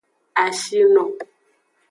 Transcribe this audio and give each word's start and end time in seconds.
Ashino. 0.43 1.03